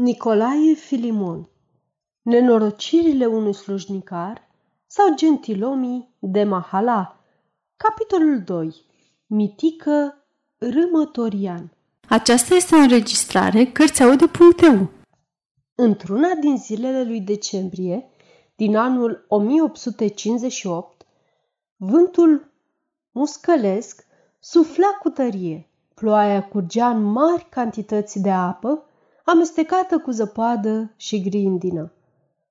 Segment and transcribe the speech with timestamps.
[0.00, 1.48] Nicolae Filimon.
[2.22, 4.48] Nenorocirile unui slujnicar
[4.86, 7.20] sau gentilomii de Mahala.
[7.76, 8.74] Capitolul 2
[9.26, 10.24] Mitică
[10.58, 11.72] Râmătorian.
[12.08, 14.90] Aceasta este o înregistrare Cărțiaude.eu
[15.74, 18.10] Într-una din zilele lui decembrie
[18.56, 21.06] din anul 1858,
[21.76, 22.50] vântul
[23.10, 24.06] muscălesc
[24.38, 28.82] sufla cu tărie, ploaia curgea în mari cantități de apă
[29.30, 31.92] amestecată cu zăpadă și grindină.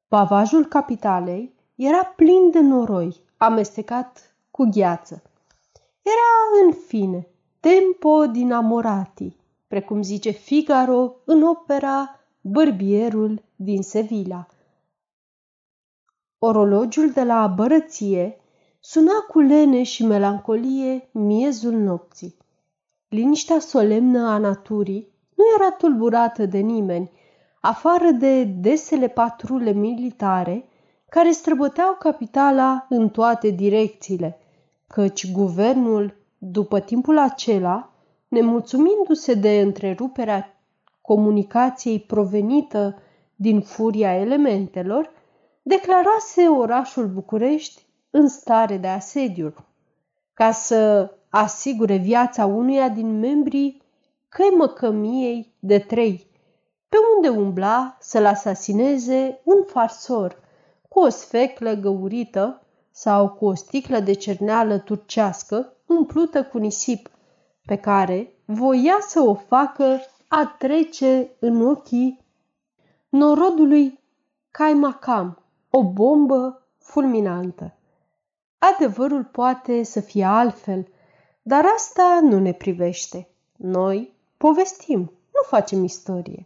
[0.07, 5.21] Pavajul capitalei era plin de noroi, amestecat cu gheață.
[6.01, 7.27] Era, în fine,
[7.59, 9.35] tempo din amorati,
[9.67, 14.47] precum zice Figaro în opera Bărbierul din Sevilla.
[16.39, 18.41] Orologiul de la bărăție
[18.79, 22.37] suna cu lene și melancolie miezul nopții.
[23.07, 27.11] Liniștea solemnă a naturii nu era tulburată de nimeni,
[27.61, 30.69] afară de desele patrule militare
[31.09, 34.39] care străbăteau capitala în toate direcțiile,
[34.87, 37.91] căci guvernul, după timpul acela,
[38.27, 40.61] nemulțumindu-se de întreruperea
[41.01, 43.01] comunicației provenită
[43.35, 45.11] din furia elementelor,
[45.61, 49.53] declarase orașul București în stare de asediu,
[50.33, 53.81] ca să asigure viața unuia din membrii
[54.29, 56.27] căi măcămiei de trei,
[56.89, 60.39] pe unde umbla să-l asasineze un farsor
[60.89, 62.61] cu o sfeclă găurită
[62.91, 67.09] sau cu o sticlă de cerneală turcească umplută cu nisip,
[67.65, 72.25] pe care voia să o facă a trece în ochii
[73.09, 73.99] norodului
[74.51, 77.77] Caimacam, o bombă fulminantă.
[78.57, 80.87] Adevărul poate să fie altfel,
[81.41, 83.29] dar asta nu ne privește.
[83.55, 84.99] Noi Povestim,
[85.33, 86.45] nu facem istorie.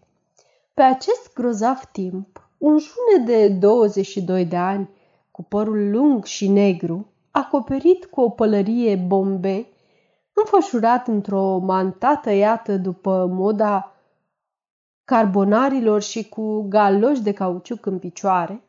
[0.73, 4.89] Pe acest grozav timp, un june de 22 de ani,
[5.31, 9.68] cu părul lung și negru, acoperit cu o pălărie bombe,
[10.34, 13.96] înfășurat într-o manta tăiată după moda
[15.03, 18.63] carbonarilor și cu galoși de cauciuc în picioare,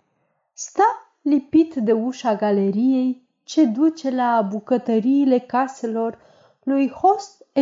[0.53, 6.19] sta lipit de ușa galeriei ce duce la bucătăriile caselor
[6.63, 7.61] lui Host e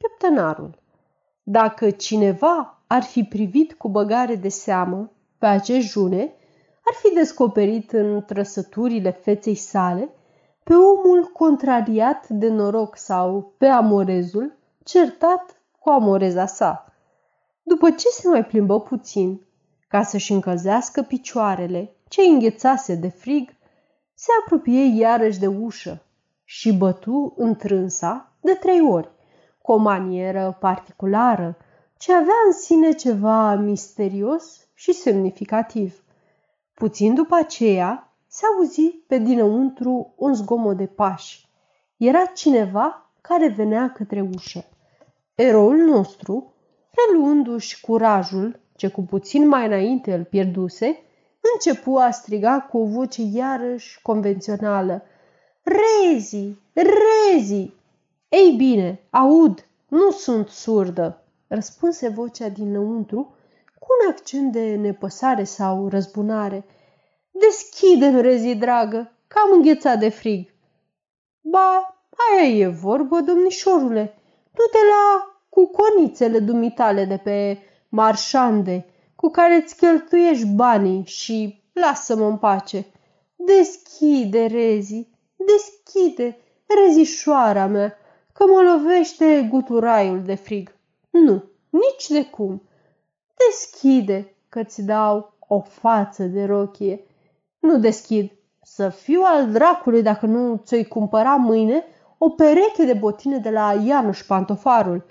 [0.00, 0.78] Müller pieptănarul.
[1.42, 6.34] Dacă cineva ar fi privit cu băgare de seamă pe acest june,
[6.84, 10.08] ar fi descoperit în trăsăturile feței sale
[10.62, 14.52] pe omul contrariat de noroc sau pe amorezul
[14.84, 16.92] certat cu amoreza sa.
[17.62, 19.46] După ce se mai plimbă puțin,
[19.88, 23.50] ca să-și încălzească picioarele, ce înghețase de frig,
[24.14, 26.02] se apropie iarăși de ușă
[26.44, 29.10] și bătu întrânsa de trei ori
[29.62, 31.56] cu o manieră particulară,
[31.96, 36.04] ce avea în sine ceva misterios și semnificativ.
[36.74, 41.48] Puțin după aceea, se auzi pe dinăuntru un zgomot de pași.
[41.96, 44.64] Era cineva care venea către ușă.
[45.34, 46.54] Eroul nostru,
[46.90, 50.98] reluându-și curajul, ce cu puțin mai înainte îl pierduse,
[51.54, 55.02] începu a striga cu o voce iarăși convențională.
[55.62, 56.54] Rezi!
[56.72, 57.70] Rezi!
[58.30, 63.34] Ei bine, aud, nu sunt surdă, răspunse vocea dinăuntru
[63.78, 66.64] cu un accent de nepăsare sau răzbunare.
[67.30, 70.54] Deschide-mi, rezi dragă, că am înghețat de frig.
[71.40, 71.96] Ba,
[72.30, 74.14] aia e vorbă, domnișorule.
[74.52, 77.58] Du-te la cuconițele dumitale de pe
[77.88, 78.86] marșande,
[79.16, 82.86] cu care îți cheltuiești banii și lasă-mă în pace.
[83.36, 87.94] Deschide, Rezi, deschide, rezișoara mea,
[88.40, 90.74] că mă lovește guturaiul de frig.
[91.10, 92.62] Nu, nici de cum.
[93.36, 97.04] Deschide, că-ți dau o față de rochie.
[97.58, 98.32] Nu deschid.
[98.62, 101.84] Să fiu al dracului dacă nu ți-o cumpăra mâine
[102.18, 105.04] o pereche de botine de la Ianuș Pantofarul.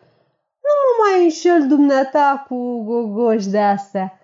[0.62, 4.20] Nu mă mai înșel dumneata cu gogoși de astea.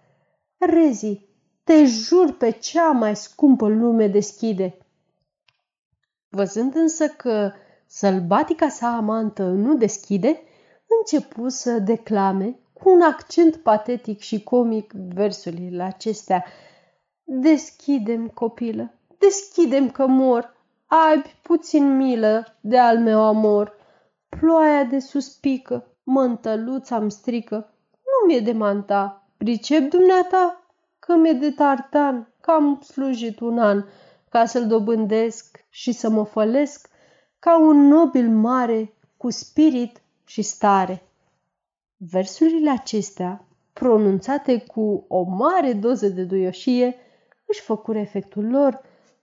[0.57, 1.29] Rezi,
[1.63, 4.77] te jur pe cea mai scumpă lume deschide.
[6.29, 7.51] Văzând însă că
[7.87, 10.41] Sălbatica sa amantă nu deschide,
[10.99, 16.45] începu să declame cu un accent patetic și comic versurile acestea.
[17.23, 20.55] Deschidem, copilă, deschidem că mor,
[20.85, 23.73] ai puțin milă de al meu amor.
[24.29, 30.65] Ploaia de sus pică, mântăluța mi strică, nu mi-e de manta, pricep dumneata
[30.99, 33.83] că mi-e de tartan, că am slujit un an
[34.29, 36.89] ca să-l dobândesc și să mă fălesc
[37.45, 41.03] ca un nobil mare cu spirit și stare.
[41.97, 46.95] Versurile acestea, pronunțate cu o mare doză de duioșie,
[47.45, 48.81] își făcură efectul lor,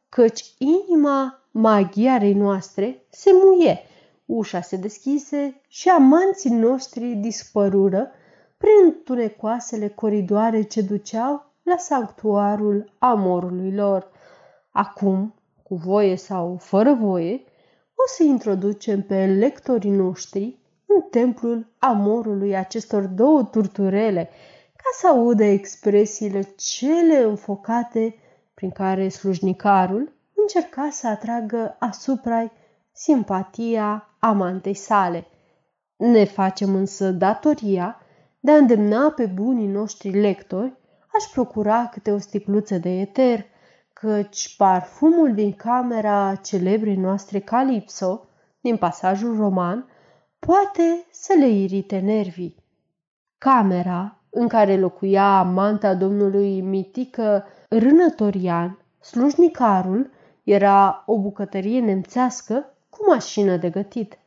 [0.08, 3.78] căci inima maghiarei noastre se muie,
[4.26, 8.10] ușa se deschise și amanții noștri dispărură
[8.56, 14.10] prin tunecoasele coridoare ce duceau la sanctuarul amorului lor.
[14.70, 17.44] Acum, cu voie sau fără voie,
[17.94, 24.30] o să introducem pe lectorii noștri în templul amorului acestor două turturele,
[24.76, 28.14] ca să audă expresiile cele înfocate
[28.54, 32.52] prin care slujnicarul încerca să atragă asupra
[32.92, 35.26] simpatia amantei sale.
[35.96, 38.00] Ne facem însă datoria
[38.40, 40.80] de a îndemna pe bunii noștri lectori
[41.14, 43.46] aș procura câte o sticluță de eter,
[44.02, 48.24] căci parfumul din camera celebrei noastre Calipso,
[48.60, 49.86] din pasajul roman,
[50.38, 52.56] poate să le irite nervii.
[53.38, 60.10] Camera în care locuia amanta domnului mitică Rânătorian, slujnicarul,
[60.42, 64.18] era o bucătărie nemțească cu mașină de gătit.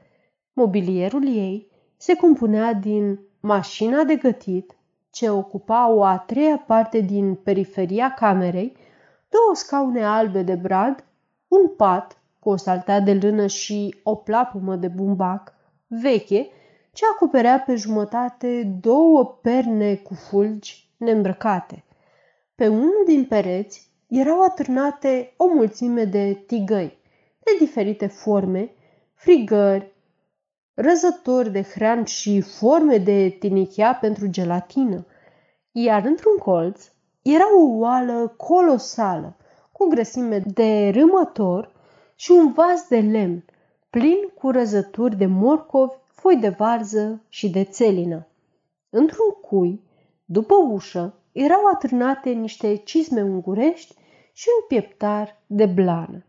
[0.53, 4.75] Mobilierul ei se compunea din mașina de gătit,
[5.09, 8.83] ce ocupa o a treia parte din periferia camerei,
[9.35, 11.03] două scaune albe de brad,
[11.47, 15.53] un pat cu o saltea de lână și o plapumă de bumbac
[15.87, 16.49] veche,
[16.93, 21.83] ce acoperea pe jumătate două perne cu fulgi neîmbrăcate.
[22.55, 26.97] Pe unul din pereți erau atârnate o mulțime de tigăi
[27.45, 28.71] de diferite forme,
[29.13, 29.93] frigări,
[30.73, 35.05] răzători de hrean și forme de tinichea pentru gelatină,
[35.71, 36.89] iar într-un colț
[37.27, 39.37] era o oală colosală,
[39.71, 41.71] cu grăsime de râmător
[42.15, 43.45] și un vas de lemn,
[43.89, 48.27] plin cu răzături de morcovi, foi de varză și de țelină.
[48.89, 49.81] Într-un cui,
[50.25, 53.95] după ușă, erau atârnate niște cizme ungurești
[54.33, 56.25] și un pieptar de blană.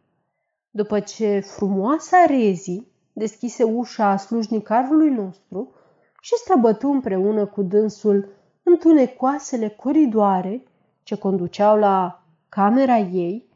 [0.71, 5.75] După ce frumoasa Rezi deschise ușa slujnicarului nostru
[6.21, 8.29] și străbătu împreună cu dânsul
[8.63, 10.63] întunecoasele coridoare
[11.07, 13.49] ce conduceau la camera ei,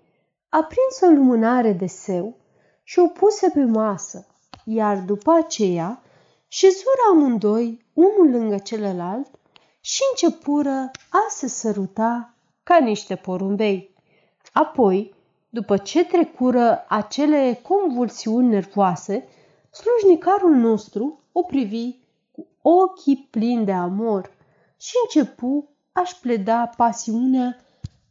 [0.49, 2.37] a prins o lumânare de seu
[2.83, 4.27] și o puse pe masă,
[4.65, 6.03] iar după aceea
[6.49, 9.31] șezură amândoi unul lângă celălalt
[9.81, 13.95] și începură a se săruta ca niște porumbei.
[14.53, 15.15] Apoi,
[15.49, 19.29] după ce trecură acele convulsiuni nervoase,
[19.71, 21.95] slujnicarul nostru o privi
[22.33, 24.31] cu ochii plini de amor
[24.77, 25.69] și începu
[26.01, 27.57] a-și pleda pasiunea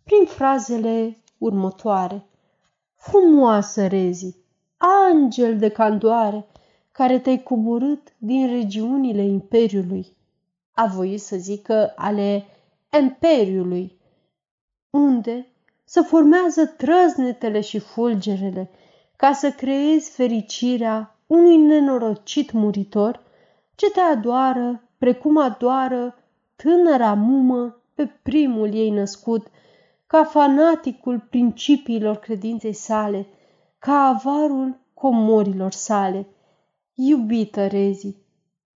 [0.04, 2.26] prin frazele următoare.
[2.96, 4.36] Frumoasă, Rezi,
[4.78, 6.46] angel de candoare,
[6.92, 10.18] care te-ai coborât din regiunile Imperiului.
[10.72, 12.46] A voit să zică ale
[13.02, 14.00] Imperiului,
[14.90, 15.48] unde
[15.84, 18.70] să formează trăznetele și fulgerele,
[19.16, 23.22] ca să creezi fericirea unui nenorocit muritor
[23.76, 26.16] ce te adoară precum adoară
[26.56, 29.48] tânăra mumă pe primul ei născut,
[30.08, 33.28] ca fanaticul principiilor credinței sale,
[33.80, 36.28] ca avarul comorilor sale.
[36.94, 38.16] Iubită Rezi,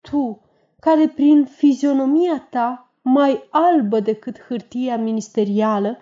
[0.02, 0.42] tu,
[0.80, 5.98] care prin fizionomia ta, mai albă decât hârtia ministerială,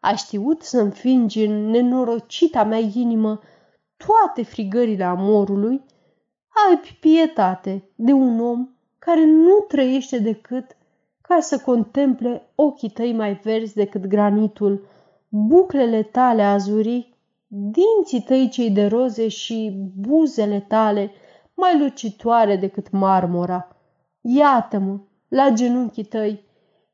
[0.00, 3.40] a știut să înfingi în nenorocita mea inimă
[3.96, 5.84] toate frigările amorului,
[6.68, 8.68] ai pietate de un om
[8.98, 10.76] care nu trăiește decât
[11.28, 14.86] ca să contemple ochii tăi mai verzi decât granitul,
[15.28, 17.16] buclele tale azurii,
[17.46, 21.10] dinții tăi cei de roze și buzele tale
[21.54, 23.76] mai lucitoare decât marmora.
[24.20, 26.44] Iată-mă, la genunchii tăi,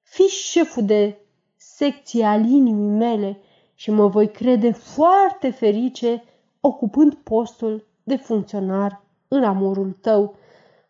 [0.02, 1.18] fi șeful de
[1.56, 3.38] secție al inimii mele
[3.74, 6.24] și mă voi crede foarte ferice
[6.60, 10.34] ocupând postul de funcționar în amorul tău.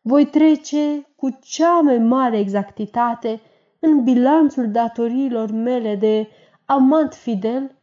[0.00, 3.40] Voi trece cu cea mai mare exactitate
[3.78, 6.28] în bilanțul datoriilor mele de
[6.64, 7.74] amant fidel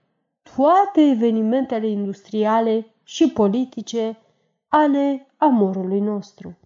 [0.56, 4.18] toate evenimentele industriale și politice
[4.68, 6.58] ale amorului nostru.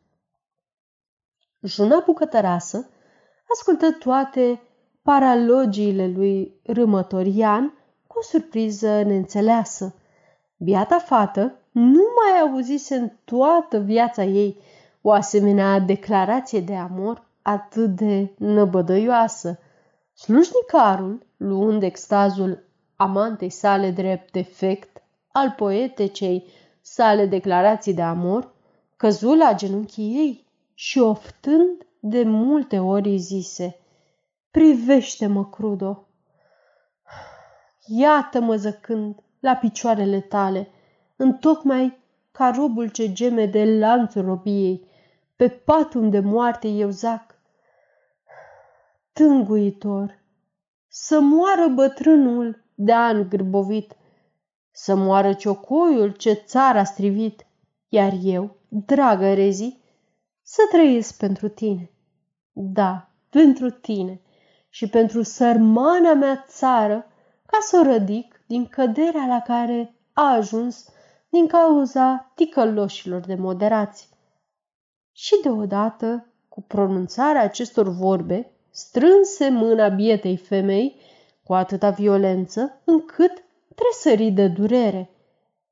[1.62, 2.89] Juna bucătărasă
[3.53, 4.62] ascultă toate
[5.01, 7.74] paralogiile lui Râmătorian
[8.08, 9.96] cu o surpriză neînțeleasă.
[10.58, 14.58] Biata fată nu mai auzise în toată viața ei
[15.01, 19.60] o asemenea declarație de amor atât de năbădăioasă.
[20.13, 22.63] Slujnicarul, luând extazul
[22.96, 26.46] amantei sale drept defect al poetecei
[26.81, 28.53] sale declarații de amor,
[28.98, 33.75] căzu la genunchii ei și oftând de multe ori zise
[34.51, 36.08] Privește-mă, Crudo!
[37.86, 40.67] Iată-mă zăcând la picioarele tale,
[41.15, 42.00] întocmai
[42.31, 44.89] ca robul ce geme de lanțul robiei,
[45.42, 47.36] pe patul de moarte eu zac.
[49.14, 50.20] Tânguitor,
[50.88, 53.96] să moară bătrânul de an grăbovit,
[54.72, 57.46] să moară ciocoiul ce țara strivit,
[57.88, 59.78] iar eu, dragă Rezi,
[60.42, 61.92] să trăiesc pentru tine.
[62.52, 64.22] Da, pentru tine
[64.70, 67.06] și pentru sărmana mea țară,
[67.46, 70.90] ca să o rădic din căderea la care a ajuns
[71.30, 74.11] din cauza ticăloșilor de moderați.
[75.12, 81.00] Și deodată, cu pronunțarea acestor vorbe, strânse mâna bietei femei
[81.44, 83.32] cu atâta violență încât
[83.75, 85.10] tresări de durere.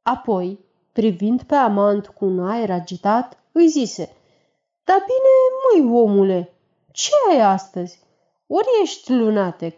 [0.01, 0.59] Apoi,
[0.91, 4.15] privind pe amant cu un aer agitat, îi zise,
[4.83, 6.53] Da bine, măi, omule,
[6.91, 7.99] ce ai astăzi?
[8.47, 9.77] Ori ești lunatec?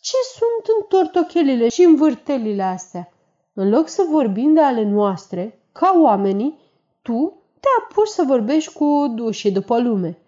[0.00, 3.12] Ce sunt întortochelile și învârtelile astea?
[3.52, 6.58] În loc să vorbim de ale noastre, ca oamenii,
[7.02, 10.18] tu te apuci să vorbești cu dușii după lume.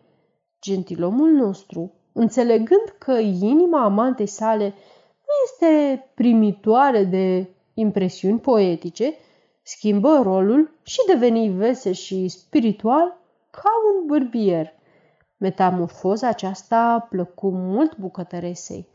[0.60, 4.74] Gentilomul nostru, înțelegând că inima amantei sale
[5.28, 9.14] nu este primitoare de impresiuni poetice,
[9.62, 13.16] schimbă rolul și deveni vesel și spiritual
[13.50, 14.72] ca un bărbier.
[15.36, 18.88] Metamorfoza aceasta plăcu mult bucătăresei.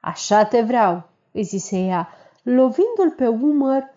[0.00, 2.08] Așa te vreau, îi zise ea,
[2.42, 3.94] lovindu-l pe umăr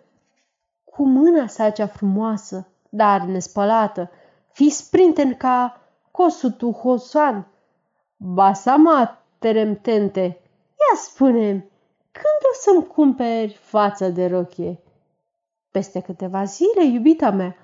[0.84, 4.10] cu mâna sa cea frumoasă, dar nespălată,
[4.52, 5.80] fi sprinten ca
[6.10, 7.46] cosutu hosan.
[8.16, 11.70] Basama teremtente, ia spune
[12.12, 14.80] când o să-mi cumperi față de rochie?
[15.70, 17.56] Peste câteva zile, iubita mea,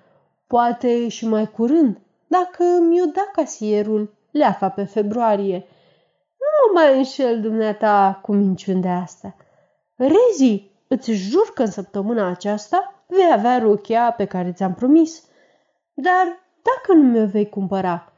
[0.46, 5.66] poate și mai curând, dacă mi-o da casierul leafa pe februarie.
[6.38, 9.36] Nu mă mai înșel dumneata cu minciuni de asta.
[9.94, 15.28] Rezi, îți jur că în săptămâna aceasta vei avea rochia pe care ți-am promis.
[15.94, 16.24] Dar
[16.62, 18.12] dacă nu mi-o vei cumpăra,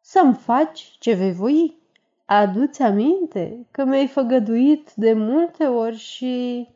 [0.00, 1.82] să-mi faci ce vei voi.
[2.24, 6.68] Aduți aminte că mi-ai făgăduit de multe ori și